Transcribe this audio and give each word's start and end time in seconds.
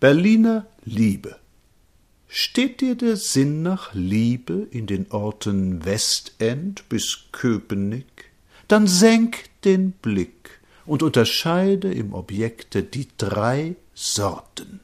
Berliner 0.00 0.64
Liebe. 0.84 1.40
Steht 2.28 2.82
dir 2.82 2.94
der 2.94 3.16
Sinn 3.16 3.62
nach 3.62 3.94
Liebe 3.94 4.68
in 4.70 4.86
den 4.86 5.10
Orten 5.10 5.84
Westend 5.84 6.88
bis 6.88 7.24
Köpenick? 7.32 8.30
Dann 8.68 8.86
senk 8.86 9.46
den 9.64 9.90
Blick 9.90 10.60
und 10.86 11.02
unterscheide 11.02 11.92
im 11.92 12.14
Objekte 12.14 12.84
die 12.84 13.08
drei 13.18 13.74
Sorten. 13.92 14.78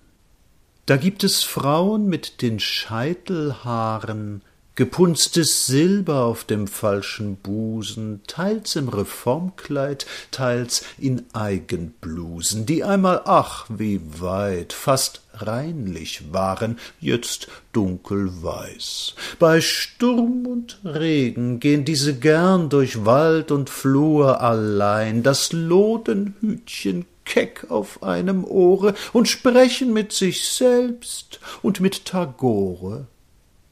Da 0.87 0.97
gibt 0.97 1.23
es 1.23 1.45
Frauen 1.45 2.09
mit 2.09 2.43
den 2.43 2.59
Scheitelhaaren, 2.59 4.43
gepunztes 4.77 5.67
Silber 5.67 6.25
auf 6.25 6.45
dem 6.45 6.67
falschen 6.67 7.37
Busen, 7.37 8.21
teils 8.27 8.75
im 8.77 8.89
Reformkleid, 8.89 10.07
teils 10.33 10.85
in 10.99 11.23
Eigenblusen, 11.33 12.67
die 12.67 12.83
einmal, 12.83 13.23
ach, 13.25 13.67
wie 13.69 14.01
weit, 14.21 14.73
fast 14.73 15.23
reinlich 15.35 16.33
waren, 16.33 16.79
jetzt 17.01 17.49
dunkelweiß. 17.73 19.15
Bei 19.39 19.61
Sturm 19.61 20.47
und 20.47 20.81
Regen 20.85 21.61
gehen 21.61 21.85
diese 21.85 22.15
gern 22.15 22.69
durch 22.69 23.05
Wald 23.05 23.53
und 23.53 23.71
Flur 23.71 24.41
allein, 24.41 25.23
das 25.23 25.53
Lodenhütchen 25.53 27.07
keck 27.25 27.67
auf 27.71 28.03
einem 28.03 28.45
Ohre 28.45 28.95
und 29.13 29.29
sprechen 29.29 29.93
mit 29.93 30.13
sich 30.13 30.49
selbst 30.49 31.41
und 31.63 31.81
mit 31.81 32.05
Tagore 32.05 33.07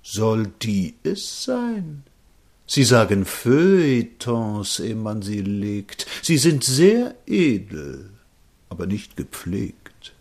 soll 0.02 0.48
die 0.62 0.94
es 1.02 1.44
sein? 1.44 2.02
Sie 2.66 2.84
sagen 2.84 3.24
Feuilletons, 3.24 4.80
ehe 4.80 4.94
man 4.94 5.22
sie 5.22 5.42
legt. 5.42 6.06
Sie 6.22 6.38
sind 6.38 6.64
sehr 6.64 7.14
edel, 7.26 8.10
aber 8.68 8.86
nicht 8.86 9.16
gepflegt. 9.16 10.14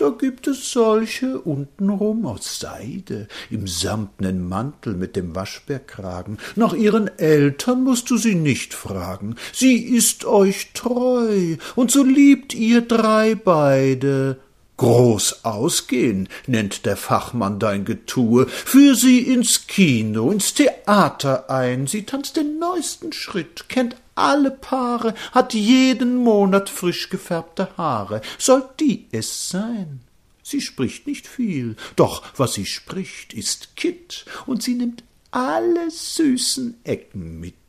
Da 0.00 0.08
gibt 0.08 0.46
es 0.46 0.72
solche 0.72 1.38
untenrum 1.38 2.24
aus 2.24 2.58
Seide, 2.58 3.28
im 3.50 3.66
samtnen 3.66 4.48
Mantel 4.48 4.94
mit 4.94 5.14
dem 5.14 5.34
Waschbärkragen. 5.34 6.38
Nach 6.56 6.72
ihren 6.72 7.08
Eltern 7.18 7.84
musst 7.84 8.08
du 8.08 8.16
sie 8.16 8.34
nicht 8.34 8.72
fragen. 8.72 9.34
Sie 9.52 9.76
ist 9.76 10.24
euch 10.24 10.70
treu, 10.72 11.58
und 11.76 11.90
so 11.90 12.02
liebt 12.02 12.54
ihr 12.54 12.80
drei 12.80 13.34
beide. 13.34 14.38
Groß 14.80 15.44
ausgehen, 15.44 16.26
nennt 16.46 16.86
der 16.86 16.96
Fachmann 16.96 17.58
dein 17.58 17.84
Getue, 17.84 18.46
führ 18.48 18.94
sie 18.94 19.20
ins 19.20 19.66
Kino, 19.66 20.30
ins 20.30 20.54
Theater 20.54 21.50
ein, 21.50 21.86
sie 21.86 22.04
tanzt 22.04 22.36
den 22.36 22.58
neuesten 22.58 23.12
Schritt, 23.12 23.68
kennt 23.68 23.96
alle 24.14 24.50
Paare, 24.50 25.12
hat 25.32 25.52
jeden 25.52 26.16
Monat 26.16 26.70
frisch 26.70 27.10
gefärbte 27.10 27.68
Haare. 27.76 28.22
Soll 28.38 28.64
die 28.80 29.06
es 29.12 29.50
sein? 29.50 30.00
Sie 30.42 30.62
spricht 30.62 31.06
nicht 31.06 31.26
viel, 31.26 31.76
doch 31.96 32.22
was 32.38 32.54
sie 32.54 32.64
spricht, 32.64 33.34
ist 33.34 33.76
Kitt, 33.76 34.24
und 34.46 34.62
sie 34.62 34.76
nimmt 34.76 35.04
alle 35.30 35.90
süßen 35.90 36.80
Ecken 36.84 37.38
mit. 37.38 37.59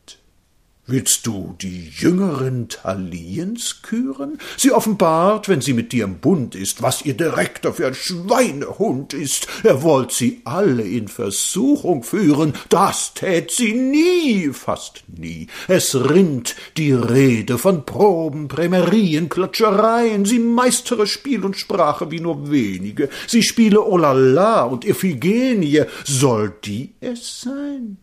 Willst 0.92 1.26
du 1.26 1.56
die 1.62 1.88
jüngeren 1.88 2.68
Thaliens 2.68 3.82
küren? 3.82 4.40
Sie 4.58 4.74
offenbart, 4.74 5.48
wenn 5.48 5.62
sie 5.62 5.72
mit 5.72 5.94
dir 5.94 6.04
im 6.04 6.18
Bund 6.18 6.54
ist, 6.54 6.82
was 6.82 7.06
ihr 7.06 7.14
Direktor 7.14 7.72
für 7.72 7.88
ein 7.88 7.96
Schweinehund 7.96 9.14
ist. 9.14 9.48
Er 9.64 9.84
wollt 9.84 10.12
sie 10.12 10.42
alle 10.44 10.84
in 10.84 11.08
Versuchung 11.08 12.04
führen. 12.04 12.56
Das 12.68 13.14
tät 13.14 13.52
sie 13.52 13.72
nie, 13.72 14.50
fast 14.52 15.06
nie. 15.08 15.48
Es 15.70 15.96
rinnt 15.96 16.58
die 16.76 16.92
Rede 16.92 17.58
von 17.58 17.86
Proben, 17.86 18.50
Prämerien, 18.50 19.30
Klatschereien. 19.30 20.26
Sie 20.26 20.40
meistere 20.40 21.08
Spiel 21.08 21.46
und 21.46 21.56
Sprache 21.56 22.12
wie 22.12 22.20
nur 22.20 22.52
wenige. 22.52 23.08
Sie 23.28 23.44
spiele 23.44 23.82
Olala 23.82 24.64
und 24.64 24.84
Iphigenie. 24.84 25.84
Soll 26.04 26.54
die 26.66 26.96
es 27.00 27.40
sein? 27.40 27.96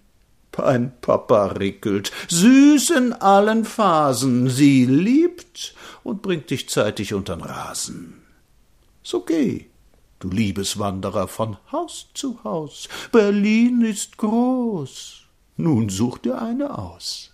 Ein 0.59 0.93
Papa 1.01 1.47
rickelt, 1.47 2.13
süß 2.29 2.91
in 2.91 3.13
allen 3.13 3.65
Phasen, 3.65 4.49
sie 4.49 4.87
liebt 4.87 5.75
und 6.03 6.23
bringt 6.23 6.51
dich 6.51 6.69
zeitig 6.69 7.15
untern 7.15 7.43
Rasen. 7.43 8.23
So 9.03 9.21
geh, 9.21 9.67
du 10.19 10.29
Liebeswanderer 10.29 11.29
von 11.29 11.57
Haus 11.73 12.09
zu 12.15 12.43
Haus, 12.45 12.89
Berlin 13.13 13.83
ist 13.83 14.19
groß, 14.19 15.23
nun 15.57 15.89
such 15.89 16.19
dir 16.19 16.41
eine 16.43 16.77
aus. 16.77 17.33